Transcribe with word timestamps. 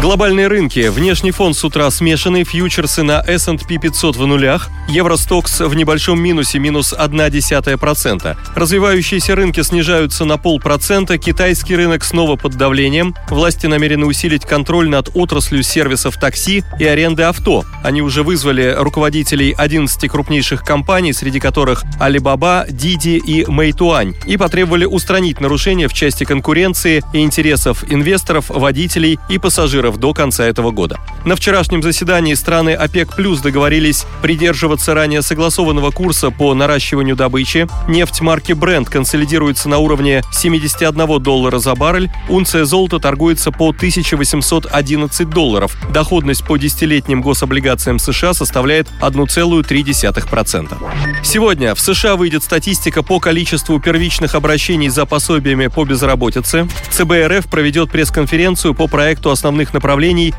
Глобальные 0.00 0.46
рынки. 0.46 0.88
Внешний 0.88 1.30
фон 1.30 1.52
с 1.52 1.62
утра 1.62 1.90
смешанный. 1.90 2.44
Фьючерсы 2.44 3.02
на 3.02 3.20
S&P 3.20 3.76
500 3.76 4.16
в 4.16 4.26
нулях. 4.26 4.70
Евростокс 4.88 5.60
в 5.60 5.74
небольшом 5.74 6.18
минусе, 6.18 6.58
минус 6.58 6.94
0,1%. 6.94 8.36
Развивающиеся 8.56 9.36
рынки 9.36 9.62
снижаются 9.62 10.24
на 10.24 10.38
полпроцента. 10.38 11.18
Китайский 11.18 11.76
рынок 11.76 12.02
снова 12.02 12.36
под 12.36 12.56
давлением. 12.56 13.14
Власти 13.28 13.66
намерены 13.66 14.06
усилить 14.06 14.46
контроль 14.46 14.88
над 14.88 15.10
отраслью 15.12 15.62
сервисов 15.62 16.16
такси 16.16 16.64
и 16.78 16.86
аренды 16.86 17.24
авто. 17.24 17.66
Они 17.84 18.00
уже 18.00 18.22
вызвали 18.22 18.74
руководителей 18.78 19.54
11 19.56 20.10
крупнейших 20.10 20.64
компаний, 20.64 21.12
среди 21.12 21.40
которых 21.40 21.84
Alibaba, 22.00 22.66
Didi 22.66 23.18
и 23.18 23.44
Meituan, 23.44 24.14
и 24.26 24.38
потребовали 24.38 24.86
устранить 24.86 25.42
нарушения 25.42 25.88
в 25.88 25.92
части 25.92 26.24
конкуренции 26.24 27.04
и 27.12 27.20
интересов 27.20 27.84
инвесторов, 27.92 28.46
водителей 28.48 29.18
и 29.28 29.36
пассажиров 29.36 29.89
долларов 29.90 29.98
до 29.98 30.14
конца 30.14 30.44
этого 30.44 30.70
года. 30.70 30.98
На 31.24 31.36
вчерашнем 31.36 31.82
заседании 31.82 32.34
страны 32.34 32.70
ОПЕК 32.70 33.16
плюс 33.16 33.40
договорились 33.40 34.06
придерживаться 34.22 34.94
ранее 34.94 35.22
согласованного 35.22 35.90
курса 35.90 36.30
по 36.30 36.54
наращиванию 36.54 37.16
добычи. 37.16 37.66
Нефть 37.88 38.20
марки 38.20 38.52
Brent 38.52 38.90
консолидируется 38.90 39.68
на 39.68 39.78
уровне 39.78 40.22
71 40.32 41.22
доллара 41.22 41.58
за 41.58 41.74
баррель. 41.74 42.10
Унция 42.28 42.64
золота 42.64 42.98
торгуется 42.98 43.50
по 43.52 43.70
1811 43.70 45.28
долларов. 45.28 45.76
Доходность 45.92 46.44
по 46.44 46.56
десятилетним 46.56 47.22
гособлигациям 47.22 47.98
США 47.98 48.34
составляет 48.34 48.88
1,3%. 49.00 50.76
Сегодня 51.22 51.74
в 51.74 51.80
США 51.80 52.16
выйдет 52.16 52.42
статистика 52.42 53.02
по 53.02 53.20
количеству 53.20 53.78
первичных 53.80 54.34
обращений 54.34 54.88
за 54.88 55.06
пособиями 55.06 55.68
по 55.68 55.84
безработице. 55.84 56.68
ЦБ 56.90 57.12
РФ 57.26 57.46
проведет 57.46 57.90
пресс-конференцию 57.90 58.74
по 58.74 58.86
проекту 58.86 59.30
основных 59.30 59.72
направлений 59.74 59.79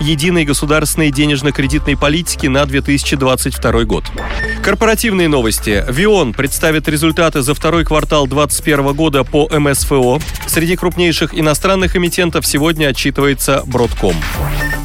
единой 0.00 0.44
государственной 0.44 1.10
денежно-кредитной 1.10 1.96
политики 1.96 2.46
на 2.46 2.64
2022 2.64 3.84
год. 3.84 4.04
Корпоративные 4.62 5.28
новости. 5.28 5.84
ВИОН 5.88 6.32
представит 6.32 6.88
результаты 6.88 7.42
за 7.42 7.54
второй 7.54 7.84
квартал 7.84 8.26
2021 8.26 8.94
года 8.94 9.24
по 9.24 9.48
МСФО. 9.50 10.20
Среди 10.46 10.76
крупнейших 10.76 11.38
иностранных 11.38 11.96
эмитентов 11.96 12.46
сегодня 12.46 12.86
отчитывается 12.88 13.62
Бродком. 13.66 14.14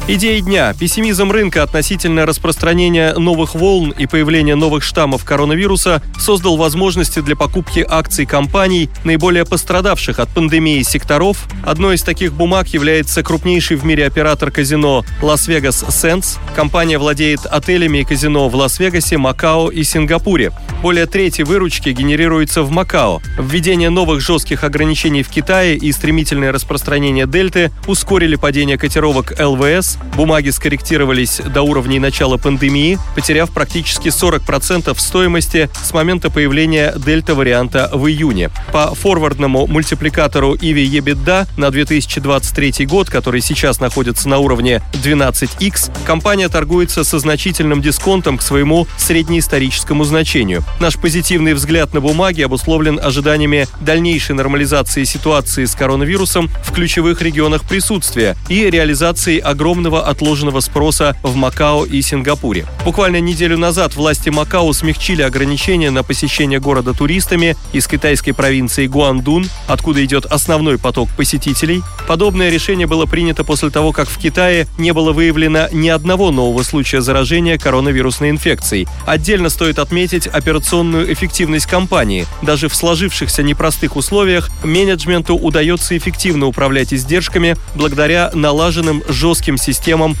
Идеи 0.08 0.40
дня. 0.40 0.74
Пессимизм 0.76 1.30
рынка 1.30 1.62
относительно 1.62 2.26
распространения 2.26 3.14
новых 3.14 3.54
волн 3.54 3.90
и 3.90 4.06
появления 4.06 4.56
новых 4.56 4.82
штаммов 4.82 5.24
коронавируса 5.24 6.02
создал 6.18 6.56
возможности 6.56 7.20
для 7.20 7.36
покупки 7.36 7.86
акций 7.88 8.26
компаний, 8.26 8.90
наиболее 9.04 9.44
пострадавших 9.44 10.18
от 10.18 10.28
пандемии 10.30 10.82
секторов. 10.82 11.46
Одной 11.64 11.94
из 11.94 12.02
таких 12.02 12.32
бумаг 12.32 12.66
является 12.68 13.22
крупнейший 13.22 13.76
в 13.76 13.84
мире 13.84 14.04
оператор 14.04 14.50
казино 14.50 15.04
Las-Vegas 15.22 15.86
Sands. 15.88 16.38
Компания 16.56 16.98
владеет 16.98 17.46
отелями 17.46 17.98
и 17.98 18.04
казино 18.04 18.48
в 18.48 18.56
Лас-Вегасе, 18.56 19.16
Макао 19.16 19.70
и 19.70 19.84
Сингапуре. 19.84 20.50
Более 20.82 21.06
трети 21.06 21.42
выручки 21.42 21.90
генерируется 21.90 22.62
в 22.62 22.70
Макао. 22.70 23.20
Введение 23.38 23.90
новых 23.90 24.20
жестких 24.20 24.64
ограничений 24.64 25.22
в 25.22 25.28
Китае 25.28 25.76
и 25.76 25.92
стремительное 25.92 26.52
распространение 26.52 27.26
дельты 27.26 27.70
ускорили 27.86 28.34
падение 28.34 28.76
котировок 28.78 29.34
ЛВС. 29.38 29.89
Бумаги 30.16 30.50
скорректировались 30.50 31.40
до 31.52 31.62
уровней 31.62 31.98
начала 31.98 32.36
пандемии, 32.36 32.98
потеряв 33.14 33.50
практически 33.50 34.08
40% 34.08 34.94
стоимости 34.98 35.70
с 35.82 35.92
момента 35.92 36.30
появления 36.30 36.94
дельта-варианта 36.96 37.90
в 37.92 38.06
июне. 38.06 38.50
По 38.72 38.94
форвардному 38.94 39.66
мультипликатору 39.66 40.54
EV 40.54 41.00
EBITDA 41.00 41.48
на 41.56 41.70
2023 41.70 42.86
год, 42.86 43.08
который 43.10 43.40
сейчас 43.40 43.80
находится 43.80 44.28
на 44.28 44.38
уровне 44.38 44.82
12x, 44.92 45.90
компания 46.04 46.48
торгуется 46.48 47.04
со 47.04 47.18
значительным 47.18 47.82
дисконтом 47.82 48.38
к 48.38 48.42
своему 48.42 48.86
среднеисторическому 48.98 50.04
значению. 50.04 50.64
Наш 50.80 50.98
позитивный 50.98 51.54
взгляд 51.54 51.94
на 51.94 52.00
бумаги 52.00 52.42
обусловлен 52.42 52.98
ожиданиями 53.02 53.66
дальнейшей 53.80 54.34
нормализации 54.34 55.04
ситуации 55.04 55.64
с 55.64 55.74
коронавирусом 55.74 56.48
в 56.64 56.72
ключевых 56.72 57.22
регионах 57.22 57.64
присутствия 57.64 58.36
и 58.48 58.70
реализации 58.70 59.38
огромного 59.80 60.06
отложенного 60.06 60.60
спроса 60.60 61.16
в 61.22 61.34
Макао 61.36 61.84
и 61.86 62.02
Сингапуре. 62.02 62.66
Буквально 62.84 63.20
неделю 63.20 63.56
назад 63.56 63.96
власти 63.96 64.28
Макао 64.28 64.72
смягчили 64.72 65.22
ограничения 65.22 65.90
на 65.90 66.02
посещение 66.02 66.60
города 66.60 66.92
туристами 66.92 67.56
из 67.72 67.86
китайской 67.86 68.32
провинции 68.32 68.86
Гуандун, 68.86 69.46
откуда 69.66 70.04
идет 70.04 70.26
основной 70.26 70.78
поток 70.78 71.08
посетителей. 71.16 71.82
Подобное 72.06 72.50
решение 72.50 72.86
было 72.86 73.06
принято 73.06 73.42
после 73.42 73.70
того, 73.70 73.92
как 73.92 74.08
в 74.08 74.18
Китае 74.18 74.66
не 74.78 74.92
было 74.92 75.12
выявлено 75.12 75.68
ни 75.72 75.88
одного 75.88 76.30
нового 76.30 76.62
случая 76.62 77.00
заражения 77.00 77.56
коронавирусной 77.56 78.30
инфекцией. 78.30 78.86
Отдельно 79.06 79.48
стоит 79.48 79.78
отметить 79.78 80.26
операционную 80.26 81.10
эффективность 81.12 81.66
компании. 81.66 82.26
Даже 82.42 82.68
в 82.68 82.74
сложившихся 82.74 83.42
непростых 83.42 83.96
условиях 83.96 84.50
менеджменту 84.62 85.36
удается 85.36 85.96
эффективно 85.96 86.46
управлять 86.46 86.92
издержками 86.92 87.56
благодаря 87.74 88.30
налаженным 88.34 89.02
жестким 89.08 89.56
системам 89.56 89.69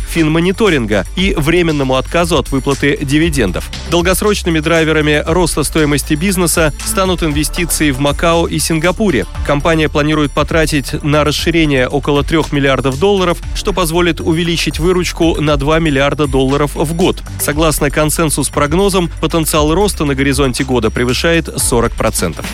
финмониторинга 0.08 1.06
и 1.16 1.34
временному 1.36 1.96
отказу 1.96 2.38
от 2.38 2.50
выплаты 2.50 2.98
дивидендов. 3.02 3.70
Долгосрочными 3.90 4.60
драйверами 4.60 5.22
роста 5.26 5.62
стоимости 5.62 6.14
бизнеса 6.14 6.72
станут 6.84 7.22
инвестиции 7.22 7.90
в 7.90 8.00
Макао 8.00 8.46
и 8.46 8.58
Сингапуре. 8.58 9.26
Компания 9.46 9.88
планирует 9.88 10.32
потратить 10.32 11.02
на 11.02 11.24
расширение 11.24 11.88
около 11.88 12.22
3 12.22 12.38
миллиардов 12.52 12.98
долларов, 12.98 13.38
что 13.54 13.72
позволит 13.72 14.20
увеличить 14.20 14.78
выручку 14.78 15.40
на 15.40 15.56
2 15.56 15.78
миллиарда 15.78 16.26
долларов 16.26 16.74
в 16.74 16.94
год. 16.94 17.22
Согласно 17.40 17.90
консенсус-прогнозам, 17.90 19.10
потенциал 19.20 19.74
роста 19.74 20.04
на 20.04 20.14
горизонте 20.14 20.64
года 20.64 20.90
превышает 20.90 21.48
40%. 21.48 22.44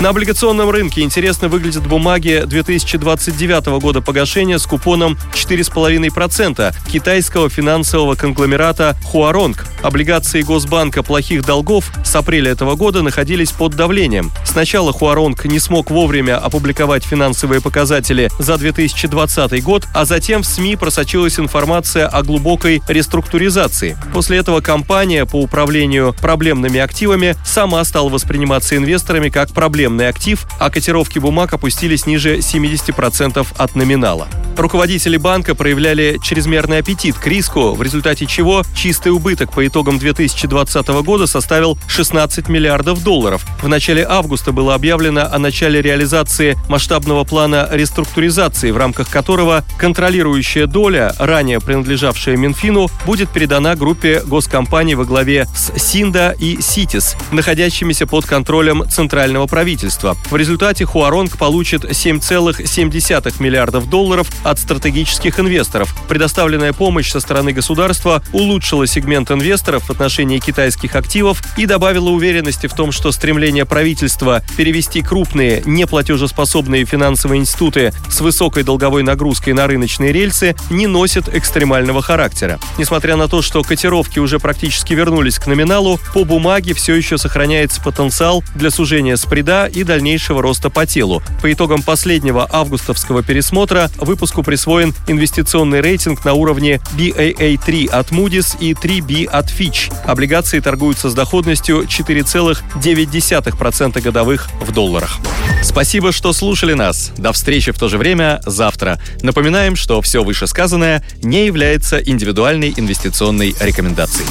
На 0.00 0.10
облигационном 0.10 0.70
рынке 0.70 1.00
интересно 1.00 1.48
выглядят 1.48 1.86
бумаги 1.86 2.42
2029 2.44 3.80
года 3.80 4.02
погашения 4.02 4.58
с 4.58 4.66
купоном 4.66 5.16
4,5% 5.32 6.74
китайского 6.90 7.48
финансового 7.48 8.14
конгломерата 8.14 8.96
Хуаронг. 9.04 9.64
Облигации 9.84 10.40
Госбанка 10.40 11.02
плохих 11.02 11.44
долгов 11.44 11.92
с 12.06 12.16
апреля 12.16 12.52
этого 12.52 12.74
года 12.74 13.02
находились 13.02 13.52
под 13.52 13.76
давлением. 13.76 14.32
Сначала 14.46 14.94
Хуаронг 14.94 15.44
не 15.44 15.58
смог 15.58 15.90
вовремя 15.90 16.38
опубликовать 16.38 17.04
финансовые 17.04 17.60
показатели 17.60 18.30
за 18.38 18.56
2020 18.56 19.62
год, 19.62 19.86
а 19.94 20.06
затем 20.06 20.42
в 20.42 20.46
СМИ 20.46 20.76
просочилась 20.76 21.38
информация 21.38 22.06
о 22.06 22.22
глубокой 22.22 22.82
реструктуризации. 22.88 23.98
После 24.14 24.38
этого 24.38 24.62
компания 24.62 25.26
по 25.26 25.36
управлению 25.36 26.14
проблемными 26.18 26.80
активами 26.80 27.36
сама 27.44 27.84
стала 27.84 28.08
восприниматься 28.08 28.76
инвесторами 28.76 29.28
как 29.28 29.52
проблемный 29.52 30.08
актив, 30.08 30.46
а 30.58 30.70
котировки 30.70 31.18
бумаг 31.18 31.52
опустились 31.52 32.06
ниже 32.06 32.38
70% 32.38 33.46
от 33.54 33.74
номинала. 33.74 34.28
Руководители 34.56 35.16
банка 35.16 35.56
проявляли 35.56 36.18
чрезмерный 36.22 36.78
аппетит 36.78 37.16
к 37.18 37.26
риску, 37.26 37.74
в 37.74 37.82
результате 37.82 38.26
чего 38.26 38.62
чистый 38.76 39.08
убыток 39.08 39.52
по 39.52 39.66
итогам 39.66 39.98
2020 39.98 40.88
года 41.02 41.26
составил 41.26 41.76
16 41.88 42.48
миллиардов 42.48 43.02
долларов. 43.02 43.44
В 43.60 43.68
начале 43.68 44.06
августа 44.08 44.52
было 44.52 44.74
объявлено 44.74 45.28
о 45.30 45.38
начале 45.38 45.82
реализации 45.82 46.56
масштабного 46.68 47.24
плана 47.24 47.68
реструктуризации, 47.72 48.70
в 48.70 48.76
рамках 48.76 49.10
которого 49.10 49.64
контролирующая 49.76 50.66
доля, 50.66 51.14
ранее 51.18 51.60
принадлежавшая 51.60 52.36
Минфину, 52.36 52.88
будет 53.06 53.30
передана 53.30 53.74
группе 53.74 54.22
госкомпаний 54.24 54.94
во 54.94 55.04
главе 55.04 55.48
с 55.54 55.76
Синда 55.80 56.34
и 56.38 56.60
Ситис, 56.60 57.16
находящимися 57.32 58.06
под 58.06 58.24
контролем 58.24 58.88
центрального 58.88 59.46
правительства. 59.46 60.16
В 60.30 60.36
результате 60.36 60.84
Хуаронг 60.84 61.36
получит 61.38 61.84
7,7 61.84 63.42
миллиардов 63.42 63.90
долларов 63.90 64.28
от 64.44 64.58
стратегических 64.58 65.40
инвесторов. 65.40 65.94
Предоставленная 66.08 66.72
помощь 66.72 67.10
со 67.10 67.20
стороны 67.20 67.52
государства 67.52 68.22
улучшила 68.32 68.86
сегмент 68.86 69.30
инвесторов 69.30 69.84
в 69.84 69.90
отношении 69.90 70.38
китайских 70.38 70.94
активов 70.94 71.42
и 71.56 71.66
добавила 71.66 72.10
уверенности 72.10 72.66
в 72.66 72.74
том, 72.74 72.92
что 72.92 73.10
стремление 73.10 73.64
правительства 73.64 74.42
перевести 74.56 75.02
крупные, 75.02 75.62
неплатежеспособные 75.64 76.84
финансовые 76.84 77.40
институты 77.40 77.92
с 78.08 78.20
высокой 78.20 78.62
долговой 78.62 79.02
нагрузкой 79.02 79.54
на 79.54 79.66
рыночные 79.66 80.12
рельсы 80.12 80.54
не 80.70 80.86
носит 80.86 81.34
экстремального 81.34 82.02
характера. 82.02 82.60
Несмотря 82.78 83.16
на 83.16 83.28
то, 83.28 83.42
что 83.42 83.62
котировки 83.62 84.18
уже 84.18 84.38
практически 84.38 84.92
вернулись 84.92 85.38
к 85.38 85.46
номиналу, 85.46 85.98
по 86.12 86.24
бумаге 86.24 86.74
все 86.74 86.94
еще 86.94 87.16
сохраняется 87.18 87.80
потенциал 87.80 88.44
для 88.54 88.70
сужения 88.70 89.16
спреда 89.16 89.66
и 89.66 89.84
дальнейшего 89.84 90.42
роста 90.42 90.70
по 90.70 90.86
телу. 90.86 91.22
По 91.40 91.52
итогам 91.52 91.82
последнего 91.82 92.48
августовского 92.50 93.22
пересмотра 93.22 93.90
выпуск 93.96 94.33
подростку 94.34 94.42
присвоен 94.42 94.92
инвестиционный 95.06 95.80
рейтинг 95.80 96.24
на 96.24 96.32
уровне 96.34 96.80
BAA3 96.96 97.88
от 97.88 98.10
Moody's 98.10 98.56
и 98.60 98.72
3B 98.72 99.26
от 99.26 99.46
Fitch. 99.46 99.92
Облигации 100.04 100.58
торгуются 100.60 101.10
с 101.10 101.14
доходностью 101.14 101.82
4,9% 101.82 104.00
годовых 104.00 104.48
в 104.60 104.72
долларах. 104.72 105.18
Спасибо, 105.62 106.10
что 106.12 106.32
слушали 106.32 106.72
нас. 106.74 107.12
До 107.16 107.32
встречи 107.32 107.72
в 107.72 107.78
то 107.78 107.88
же 107.88 107.98
время 107.98 108.40
завтра. 108.44 109.00
Напоминаем, 109.22 109.76
что 109.76 110.02
все 110.02 110.24
вышесказанное 110.24 111.04
не 111.22 111.46
является 111.46 111.98
индивидуальной 111.98 112.74
инвестиционной 112.76 113.54
рекомендацией. 113.60 114.26